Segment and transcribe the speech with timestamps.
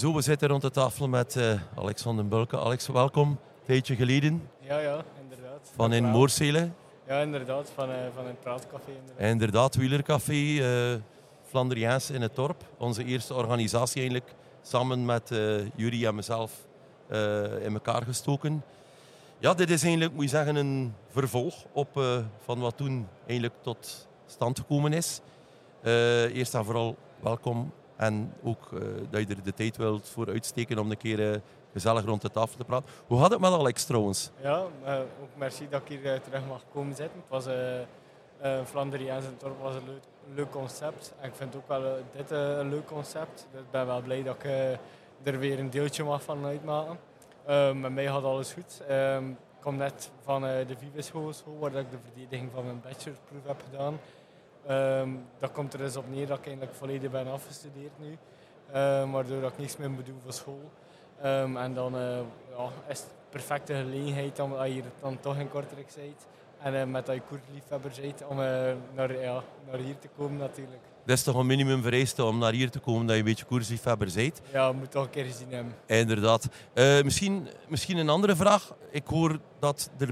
[0.00, 2.58] Zo, we zitten rond de tafel met uh, Alex van den Bulke.
[2.58, 3.28] Alex, welkom.
[3.28, 4.48] Een tijdje geleden.
[4.60, 5.70] Ja, ja, inderdaad.
[5.74, 6.70] Van in Moorsele.
[7.06, 7.70] Ja, inderdaad.
[7.74, 8.90] Van, uh, van het Praatcafé.
[8.90, 10.32] Inderdaad, inderdaad Wielercafé.
[10.32, 10.94] Uh,
[11.42, 12.62] Flandriaans in het dorp.
[12.78, 14.34] Onze eerste organisatie eigenlijk.
[14.62, 15.28] Samen met
[15.76, 16.52] Jury en mezelf
[17.62, 18.62] in elkaar gestoken.
[19.38, 21.88] Ja, dit is eigenlijk, moet je zeggen, een vervolg op
[22.44, 25.20] van wat toen eigenlijk tot stand gekomen is.
[26.32, 30.78] eerst en vooral welkom en ook uh, dat je er de tijd wilt voor uitsteken
[30.78, 31.36] om een keer uh,
[31.72, 32.88] gezellig rond de tafel te praten.
[33.06, 34.30] Hoe gaat het met Alex trouwens?
[34.42, 37.20] Ja, uh, ook merci dat ik hier terug mag komen zitten.
[37.20, 40.00] Het was uh, Flandriaans en Torp was een
[40.34, 41.14] leuk, concept.
[41.20, 43.46] En ik vind ook wel dit een leuk concept.
[43.52, 44.78] Ik ben wel blij dat ik
[45.22, 46.98] er weer een deeltje mag van uitmaken.
[47.80, 48.82] met mij gaat alles goed.
[48.88, 53.62] Ik kom net van de Vives Hogeschool, waar ik de verdediging van mijn bachelorproef heb
[53.70, 53.98] gedaan.
[54.70, 58.18] Um, dat komt er dus op neer dat ik eigenlijk volledig ben afgestudeerd nu.
[58.74, 60.70] Um, waardoor ik niets meer moet doen voor school.
[61.24, 62.00] Um, en dan uh,
[62.56, 66.26] ja, is het perfecte gelegenheid om als je dan toch in Kortrijk bent.
[66.62, 68.44] En uh, met dat je koersliefhebber bent om uh,
[68.94, 70.82] naar, ja, naar hier te komen natuurlijk.
[71.04, 73.44] Dat is toch een minimum vereiste om naar hier te komen dat je een beetje
[73.44, 74.40] koersliefhebber bent?
[74.52, 75.74] Ja, moet toch een keer gezien hebben.
[75.86, 76.48] Inderdaad.
[77.04, 78.74] misschien, misschien een andere vraag.
[78.90, 80.10] Ik hoor dat er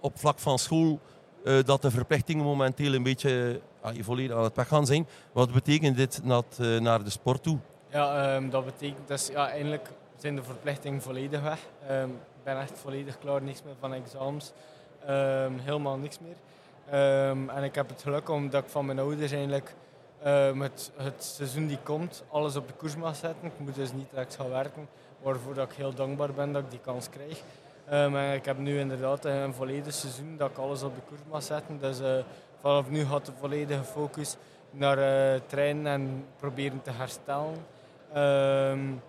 [0.00, 1.00] op vlak van school
[1.64, 5.06] dat de verplichtingen momenteel een beetje volledig aan het weggaan zijn.
[5.32, 6.42] Wat betekent dit naar,
[6.80, 7.58] naar de sport toe?
[7.88, 11.58] Ja, um, dat betekent dus ja, eindelijk zijn de verplichtingen volledig weg.
[11.90, 14.52] Um, ik ben echt volledig klaar, niks meer van examens,
[15.08, 16.36] um, helemaal niks meer.
[17.54, 19.74] en ik heb het geluk omdat ik van mijn ouders eigenlijk
[20.22, 23.46] het, het seizoen die komt alles op de koers mag zetten.
[23.46, 24.88] Ik moet dus niet direct gaan werken,
[25.22, 27.42] waarvoor dat ik heel dankbaar ben dat ik die kans krijg.
[27.92, 31.42] Um, ik heb nu inderdaad een volledig seizoen dat ik alles op de koers mag
[31.42, 31.78] zetten.
[31.78, 32.06] Dus uh,
[32.60, 34.36] vanaf nu gaat de volledige focus
[34.70, 37.54] naar uh, trainen en proberen te herstellen.
[38.16, 39.02] Um,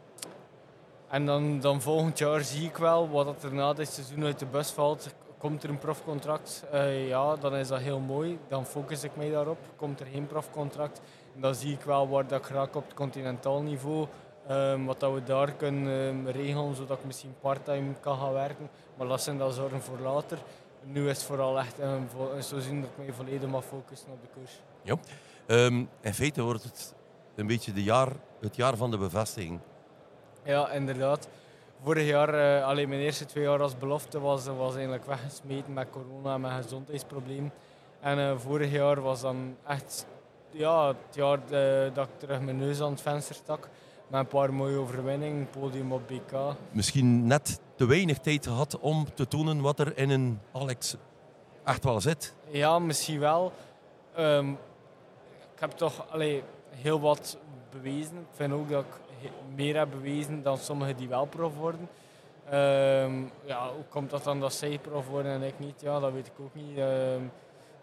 [1.09, 4.45] en dan, dan volgend jaar zie ik wel wat er na dit seizoen uit de
[4.45, 5.13] bus valt.
[5.37, 6.63] Komt er een profcontract?
[6.73, 8.39] Uh, ja, dan is dat heel mooi.
[8.47, 9.57] Dan focus ik mij daarop.
[9.75, 11.01] Komt er geen profcontract?
[11.33, 14.07] Dan zie ik wel waar dat ik raak op het continentaal niveau.
[14.51, 18.69] Um, wat dat we daar kunnen um, regelen, zodat ik misschien parttime kan gaan werken.
[18.97, 20.37] Maar dat zijn dan zorgen voor later.
[20.83, 24.21] Nu is het vooral echt een, een seizoen dat ik mij volledig mag focussen op
[24.21, 24.61] de koers.
[24.81, 24.97] Ja.
[25.47, 26.95] Um, in feite wordt het
[27.35, 28.07] een beetje de jaar,
[28.39, 29.59] het jaar van de bevestiging.
[30.43, 31.27] Ja, inderdaad.
[31.83, 35.89] Vorig jaar, uh, alleen mijn eerste twee jaar als belofte, was, was eigenlijk weggesmeten met
[35.89, 37.51] corona en met gezondheidsprobleem.
[37.99, 40.05] En uh, vorig jaar was dan echt
[40.49, 43.69] ja, het jaar uh, dat ik terug mijn neus aan het venster stak.
[44.07, 46.55] Met een paar mooie overwinningen, podium op BK.
[46.71, 50.95] Misschien net te weinig tijd gehad om te tonen wat er in een Alex
[51.63, 52.33] echt wel zit.
[52.47, 53.51] Ja, misschien wel.
[54.19, 54.51] Um,
[55.53, 57.37] ik heb toch allee, heel wat
[57.69, 58.17] bewezen.
[58.17, 58.85] Ik vind ook dat
[59.21, 61.89] ik meer heb bewezen dan sommigen die wel prof worden.
[62.53, 65.81] Um, ja, hoe komt dat dan dat zij prof worden en ik niet?
[65.81, 66.77] Ja, dat weet ik ook niet.
[66.77, 67.31] Um,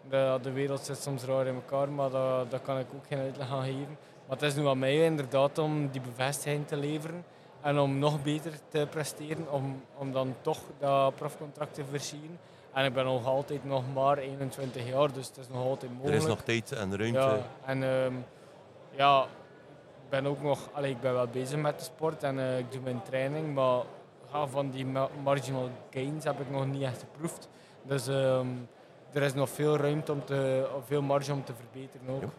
[0.09, 3.19] de, de, wereld zit soms raar in elkaar, maar dat, dat kan ik ook geen
[3.19, 3.97] uitleg aan geven.
[4.27, 7.23] Maar het is nu aan mij inderdaad om die bevestiging te leveren
[7.61, 12.39] en om nog beter te presteren, om, om dan toch dat profcontract te versieren.
[12.73, 16.15] En ik ben nog altijd nog maar 21 jaar, dus het is nog altijd mogelijk.
[16.15, 17.19] Er is nog tijd en ruimte.
[17.19, 18.25] Ja, en um,
[18.91, 19.23] ja,
[20.03, 22.71] ik ben ook nog, allee, ik ben wel bezig met de sport en uh, ik
[22.71, 23.81] doe mijn training, maar
[24.31, 24.85] ja, van die
[25.23, 27.49] marginal gains heb ik nog niet echt geproefd.
[27.83, 28.67] Dus um,
[29.11, 32.21] er is nog veel ruimte om te, veel marge om te verbeteren ook.
[32.21, 32.29] Ja.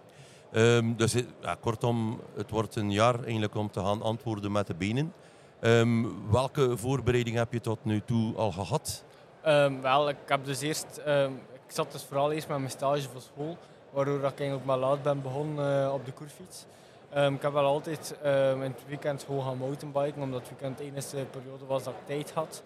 [0.52, 4.74] Um, dus ja, kortom, het wordt een jaar eigenlijk om te gaan antwoorden met de
[4.74, 5.12] benen.
[5.60, 9.04] Um, welke voorbereiding heb je tot nu toe al gehad?
[9.46, 11.00] Um, wel, ik heb dus eerst,
[11.66, 13.56] ik zat dus vooral eerst met mijn stage voor school,
[13.90, 16.66] waardoor ik eigenlijk maar laat ben begonnen uh, op de koersfiets.
[17.10, 18.18] ik heb wel altijd
[18.54, 22.06] in het weekend gewoon gaan mountainbiken, omdat het weekend de enige periode was dat ik
[22.06, 22.62] tijd had.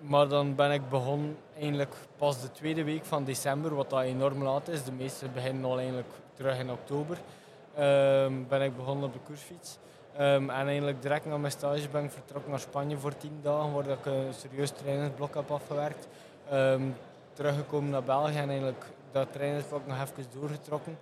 [0.00, 4.42] Maar dan ben ik begonnen eigenlijk pas de tweede week van december, wat dat enorm
[4.42, 4.84] laat is.
[4.84, 5.80] De meeste beginnen al
[6.34, 7.18] terug in oktober.
[7.78, 9.78] Um, ben ik begonnen op de koersfiets.
[10.20, 13.72] Um, en eigenlijk direct na mijn stage ben ik vertrokken naar Spanje voor tien dagen,
[13.72, 16.08] waar ik een serieus trainingsblok heb afgewerkt.
[16.52, 16.94] Um,
[17.32, 20.98] teruggekomen naar België en eigenlijk dat trainingsblok nog even doorgetrokken.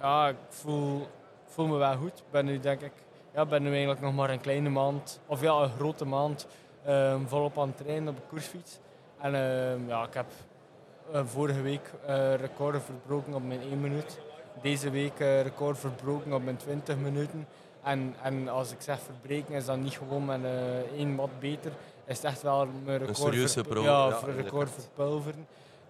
[0.00, 1.06] ja, ik voel,
[1.46, 2.22] voel me wel goed.
[2.30, 2.92] Ben nu denk ik,
[3.34, 6.46] ja, ben nu eigenlijk nog maar een kleine maand, of ja, een grote maand
[6.88, 8.78] Um, volop aan het trainen op de koersfiets.
[9.20, 10.26] En um, ja, ik heb
[11.12, 14.18] uh, vorige week uh, record verbroken op mijn 1 minuut.
[14.62, 17.46] Deze week uh, record verbroken op mijn 20 minuten.
[17.82, 20.40] En, en als ik zeg verbreken, is dat niet gewoon met
[20.96, 21.72] één wat beter.
[22.06, 23.82] Is het echt wel mijn record, een serieuze pro.
[23.82, 25.46] Ja, ja, record verpulveren.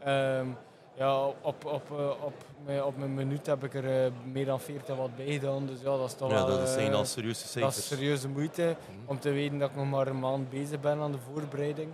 [0.06, 0.56] Um,
[1.02, 2.32] Ja, op, op, uh, op,
[2.64, 5.66] mijn, op mijn minuut heb ik er uh, meer dan 40 wat bij gedaan.
[5.66, 6.58] Dus ja, dat is toch ja, wel...
[6.58, 7.76] dat zijn al uh, serieuze dat cijfers.
[7.76, 9.10] is serieuze moeite Mhm.
[9.10, 11.92] om te weten dat ik nog maar een maand bezig ben aan de voorbereiding.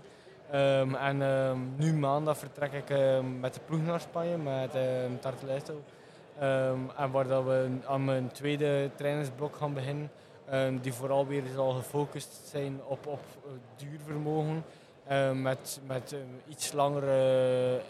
[0.50, 5.20] Ehm, en ehm, nu maandag vertrek ik ehm, met de ploeg naar Spanje, met um,
[5.20, 5.82] Tarteletto.
[6.38, 10.10] Ehm, en waar dat we aan mijn tweede trainingsblok gaan beginnen.
[10.80, 14.64] die vooral weer zal gefocust zijn op, op eh, duurvermogen.
[15.42, 16.18] met met eh,
[16.48, 17.80] iets langere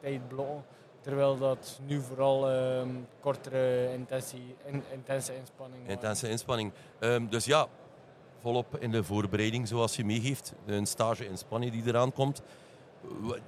[0.00, 0.64] intensiteitsblokken.
[1.00, 2.88] Terwijl dat nu vooral ehm,
[3.20, 5.94] kortere intensie, in- intense inspanningen waren.
[5.94, 6.72] Intense inspanning.
[6.98, 7.66] Ehm, dus ja,
[8.40, 10.52] volop in de voorbereiding zoals je meegeeft.
[10.66, 12.42] Een stage in Spanje die eraan komt.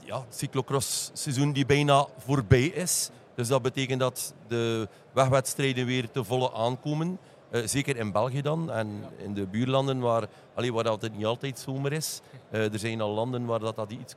[0.05, 3.11] Ja, het cyclocross seizoen die bijna voorbij is.
[3.35, 7.19] Dus dat betekent dat de wegwedstrijden weer te volle aankomen.
[7.51, 11.25] Eh, zeker in België dan en in de buurlanden waar, allee, waar dat het niet
[11.27, 12.21] altijd zomer is.
[12.51, 14.15] Eh, er zijn al landen waar dat, dat iets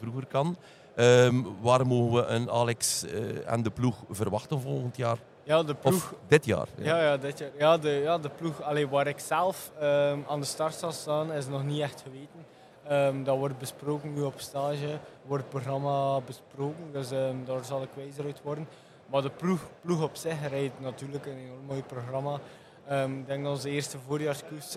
[0.00, 0.56] vroeger kan.
[0.96, 5.16] Ehm, waar mogen we een Alex eh, en de ploeg verwachten volgend jaar?
[5.42, 5.94] Ja, de ploeg.
[5.94, 6.66] Of dit jaar?
[6.76, 7.50] Ja, ja, dit jaar.
[7.58, 11.32] Ja, de, ja, de ploeg allee, waar ik zelf ehm, aan de start zal staan,
[11.32, 12.46] is nog niet echt geweten.
[12.88, 17.08] Ehm, dat wordt besproken nu op stage, wordt het programma besproken, dus
[17.44, 18.68] daar zal ik wijzer uit worden.
[19.06, 22.34] Maar de ploeg, ploeg op zich rijdt natuurlijk een enorm mooi programma.
[22.88, 24.76] Ik denk dat onze eerste voorjaarskoers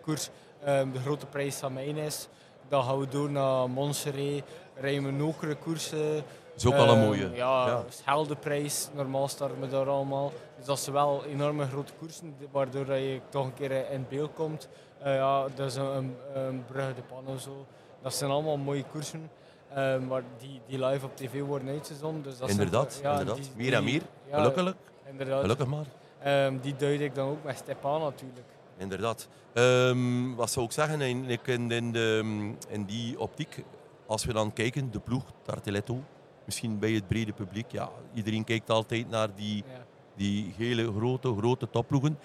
[0.00, 0.30] koers,
[0.64, 2.28] de grote prijs van mijn is.
[2.70, 4.42] Dan gaan we door naar Montserrat,
[4.74, 6.14] rijden we nokere koersen.
[6.14, 6.24] Dat
[6.56, 7.30] is ook al een Ehm, mooie.
[7.34, 7.84] Ja, Ja.
[7.88, 10.32] Scheldeprijs, normaal starten we daar allemaal.
[10.56, 14.06] Dus dat zijn wel enorme grote koersen, waardoor dat je toch een keer eh, in
[14.08, 14.68] beeld komt.
[14.98, 17.66] Eh, ja, dat is een, een, een Brugge de Pan of zo.
[18.02, 19.30] Dat zijn allemaal mooie koersen,
[19.68, 22.22] eh, maar die, die live op tv worden uitgezonden.
[22.22, 23.36] Dus dat zijn- Inderdaad, ja, inderdaad.
[23.36, 24.02] die- meer en meer.
[24.30, 24.74] ja, Gelukkig,
[25.10, 25.40] Inderdaad.
[25.40, 25.86] gelukkig maar.
[26.22, 28.46] Ehm, die duid ik dan ook met Stepan natuurlijk.
[28.80, 29.28] Inderdaad.
[29.52, 32.22] Ehm, wat zou ik zeggen in, in, in, de,
[32.68, 33.64] in die optiek,
[34.06, 35.98] als we dan kijken, de ploeg, Tarteletto,
[36.44, 39.84] misschien bij het brede publiek, ja, iedereen kijkt altijd naar die, Ja.
[40.16, 42.18] die hele grote, grote topploegen.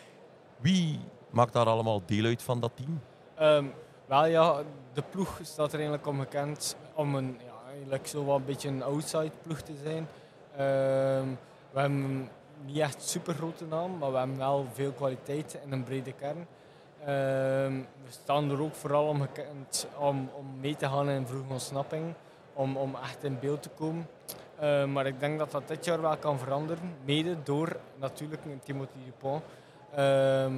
[0.57, 1.00] Wie
[1.30, 3.02] maakt daar allemaal deel uit van dat team?
[3.36, 3.66] Ehm,
[4.06, 4.63] wel ja,
[4.94, 8.69] de ploeg staat er eigenlijk om gekend om een, ja, eigenlijk zo wat een beetje
[8.69, 10.07] een outside ploeg te zijn.
[11.72, 12.30] We hebben
[12.66, 16.48] niet echt super grote naam, maar we hebben wel veel kwaliteit en een brede kern.
[17.00, 21.52] Ehm, we staan er ook vooral om, gekend om, om mee te gaan in vroege
[21.52, 22.14] ontsnapping,
[22.54, 24.08] om, om echt in beeld te komen.
[24.60, 28.98] Ehm, maar ik denk dat dat dit jaar wel kan veranderen, mede door natuurlijk Timothy
[29.06, 29.44] Dupont.
[29.96, 30.54] Ehm,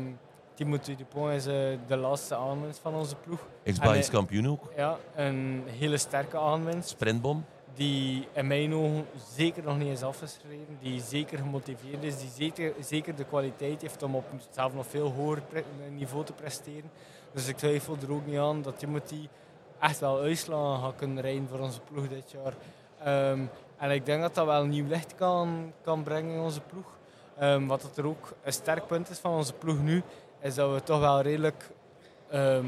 [0.53, 1.53] Timothy Dupont is eh,
[1.87, 3.39] de laatste aanwinst van onze ploeg.
[3.63, 7.45] En, kampioen ook, Ja, een hele sterke aanwinst sprintbom.
[7.77, 12.73] Die in mijn ogen zeker nog niet is afgeschreven, die zeker gemotiveerd is, die zeker,
[12.79, 15.41] zeker de kwaliteit heeft om op zelf nog veel hoger
[15.89, 16.91] niveau te presteren.
[17.31, 19.27] Dus ik twijfel er ook niet aan dat Timothy
[19.79, 22.53] echt wel uitslagen gaat kunnen rijden voor onze ploeg dit jaar.
[23.03, 23.45] Ehm,
[23.77, 26.97] en ik denk dat dat wel nieuw licht kan, kan brengen in onze ploeg.
[27.37, 30.03] Ehm, wat er ook een sterk punt is van onze ploeg nu,
[30.39, 31.69] is dat we toch wel redelijk
[32.29, 32.65] ehm,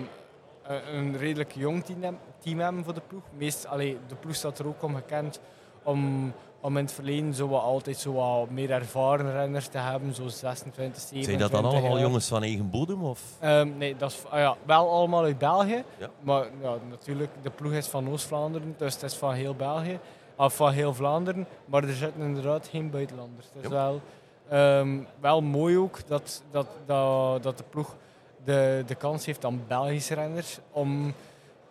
[0.70, 3.22] een- een redelijk jong team, heb- team hebben voor de ploeg.
[3.38, 5.40] Meest, allee, de ploeg staat er ook om gekend
[5.84, 6.32] om,
[6.62, 10.28] om in het verleden zo wat, altijd zo wat meer ervaren renners te hebben, zo
[10.28, 12.06] 26, 27 Zijn dat dan allemaal jaar.
[12.08, 13.04] jongens van eigen bodem?
[13.04, 13.22] Of?
[13.40, 15.84] Ehm, nee, dat is ah ja, wel allemaal uit België.
[15.98, 16.10] Ja.
[16.22, 20.00] Maar ja, natuurlijk, de ploeg is van Oost-Vlaanderen, dus het is van heel België.
[20.36, 23.48] Of van heel Vlaanderen, maar er zitten inderdaad geen buitenlanders.
[23.54, 24.02] Het is wel,
[24.50, 27.96] ehm, wel mooi ook dat, dat, dat, dat de ploeg
[28.44, 31.14] de, de kans heeft aan Belgische renners om,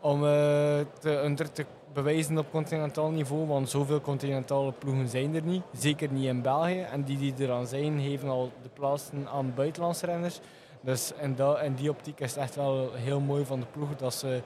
[0.01, 3.47] om eh, te, te bewijzen op continentaal niveau.
[3.47, 5.63] Want zoveel continentale ploegen zijn er niet.
[5.73, 6.81] Zeker niet in België.
[6.81, 10.41] En die die er aan zijn, geven al de plaatsen aan buitenlandse renners.
[10.81, 13.97] Dus in, dat, in die optiek is het echt wel heel mooi van de ploeg
[13.97, 14.43] dat ze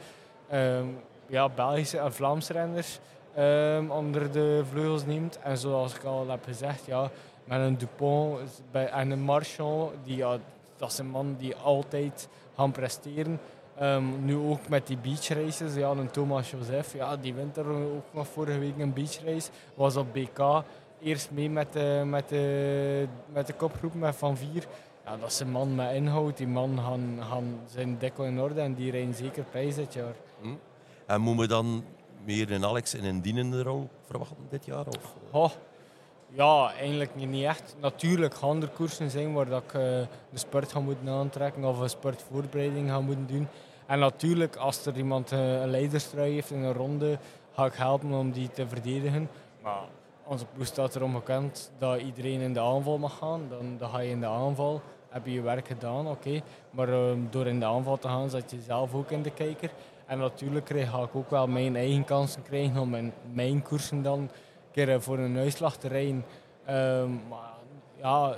[0.48, 0.86] ehm,
[1.26, 2.98] ja, Belgische en Vlaamse renners
[3.34, 5.38] ehm, onder de vleugels neemt.
[5.38, 7.10] En zoals ik al heb gezegd, ja,
[7.44, 10.38] met een Dupont en een Marchand, die, ja,
[10.82, 13.40] dat zijn mannen die altijd gaan presteren.
[13.76, 18.12] Ehm, nu ook met die beachraces, ja, een Thomas Joseph, ja, die wint er ook
[18.12, 19.50] nog vorige week een beachrace.
[19.74, 20.64] Was op BK
[21.00, 24.66] eerst mee met de, met de, met de kopgroep met Van Vier.
[25.04, 26.36] Ja, dat is een man met inhoud.
[26.36, 30.14] Die man gaan, gaan zijn dekkel in orde en die rijden zeker prijs dit jaar.
[30.40, 30.54] Hm?
[31.06, 31.84] En moeten we dan
[32.24, 34.86] meer een Alex in een dienende rol verwachten dit jaar?
[34.86, 35.14] Of?
[35.30, 35.50] Oh,
[36.34, 37.76] ja, eigenlijk niet- echt.
[37.80, 39.80] Natuurlijk gaan er koersen zijn waar dat ik eh,
[40.30, 43.48] de spurt ga moeten aantrekken of een spurtvoorbereiding ga moeten doen.
[43.86, 47.18] En natuurlijk, als er iemand eh, een leiderstrui heeft in een ronde,
[47.54, 49.28] ga ik helpen om die te verdedigen.
[49.62, 49.82] Maar
[50.24, 53.40] onze ploeg staat erom gekend dat iedereen in de aanval mag gaan.
[53.48, 56.40] Dan, dan ga je in de aanval, heb je je werk gedaan, oké.
[56.70, 59.70] Maar eh, door in de aanval te gaan, zet je zelf ook in de kijker.
[60.06, 64.30] En natuurlijk ga ik ook wel mijn eigen kansen krijgen om in mijn koersen dan
[64.72, 66.24] keer eh, voor een uitslag te rijden.
[66.64, 67.50] Ehm, maar
[68.00, 68.36] ja,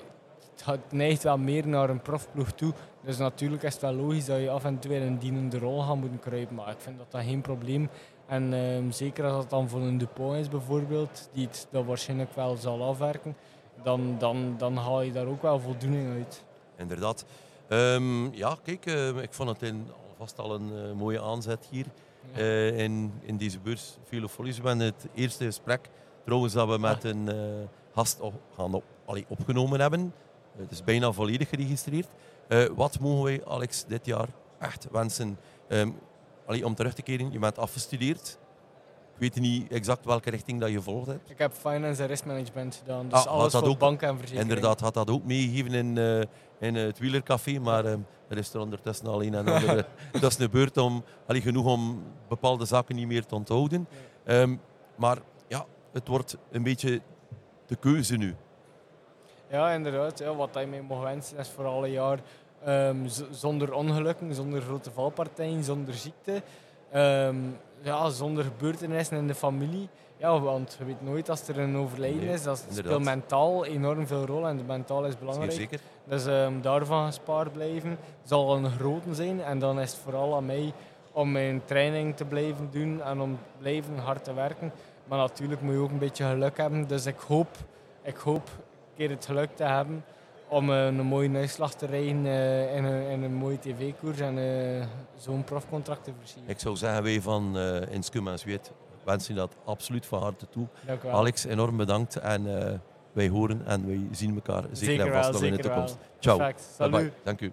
[0.65, 2.73] het neigt wel meer naar een profploeg toe.
[3.01, 5.83] Dus natuurlijk is het wel logisch dat je af en toe in een dienende rol
[5.83, 6.55] gaat moeten kruipen.
[6.55, 7.89] Maar ik vind dat dat geen probleem.
[8.27, 12.35] En ehm, zeker als dat dan voor een Dupont is bijvoorbeeld, die het dat waarschijnlijk
[12.35, 13.37] wel zal afwerken,
[13.83, 16.45] dan, dan, dan haal je daar ook wel voldoening uit.
[16.77, 17.25] Inderdaad.
[17.69, 18.85] Ehm, ja, kijk,
[19.23, 21.87] ik vond het in, alvast al een eh, mooie aanzet hier
[22.33, 22.39] Ja.
[22.39, 23.97] eh, in, in deze beurs.
[24.05, 24.59] Filofolies.
[24.59, 25.89] We hebben het eerste gesprek
[26.25, 27.37] trouwens dat we met een eh,
[27.95, 30.15] gast op, gaan op, allee, opgenomen hebben.
[30.55, 32.09] Eh, het is bijna volledig geregistreerd.
[32.49, 34.29] Eh, wat mogen wij, Alex, dit jaar
[34.59, 35.39] echt wensen?
[35.69, 35.91] Ehm,
[36.47, 38.39] allee, om terug te keren, je bent afgestudeerd.
[39.15, 41.31] Ik weet niet exact welke richting dat je volgt hebt.
[41.31, 44.55] Ik heb finance en risk management gedaan, dus Ah, alles voor ook- banken en verzekeringen.
[44.57, 46.21] Inderdaad, had dat ook meegegeven in, eh,
[46.69, 49.79] in het wielercafé, maar ehm, er is er ondertussen al een en ander.
[49.79, 49.85] eh,
[50.21, 53.89] dat is een beurt om, allee, genoeg om bepaalde zaken niet meer te onthouden.
[54.25, 54.57] Ehm,
[54.97, 55.19] maar
[55.95, 57.01] het wordt een beetje
[57.67, 58.35] de keuze nu.
[59.51, 60.19] Ja, inderdaad.
[60.19, 62.19] Ja, wat je mij mag wensen is vooral een jaar
[62.65, 62.97] ehm,
[63.31, 66.43] zonder ongelukken, zonder grote valpartijen, zonder ziekte.
[66.91, 67.37] Ehm,
[67.83, 69.89] ja, zonder gebeurtenissen in de familie.
[70.17, 72.43] Ja, want je weet nooit als er een overlijden Nee, is.
[72.43, 75.53] Dat speelt mentaal enorm veel rol en de mentaal is belangrijk.
[75.53, 75.81] zeker.
[76.05, 79.43] Dus ehm, daarvan gespaard blijven zal een grote zijn.
[79.43, 80.73] En dan is het vooral aan mij
[81.13, 84.73] om mijn training te blijven doen en om blijven hard te werken.
[85.05, 86.87] Maar natuurlijk moet je ook een beetje geluk hebben.
[86.87, 87.49] Dus ik hoop,
[88.03, 90.05] ik hoop een keer het geluk te hebben
[90.49, 94.39] om eh, een mooie uitslag te rijden eh, in, een, in een mooie tv-koers en
[94.39, 96.43] eh, zo'n profcontract te voorzien.
[96.47, 97.57] Ik zou zeggen, wij van
[98.01, 98.73] Scum en Zweet
[99.05, 100.67] wensen je dat absoluut van harte toe.
[101.11, 102.45] Alex, enorm bedankt en
[103.13, 105.73] wij horen en wij zien elkaar zeker, Zeker en vast wel, nog in de wel.
[105.73, 105.99] toekomst.
[106.19, 106.91] Ciao.
[106.91, 107.13] Bye.
[107.23, 107.53] Dank u.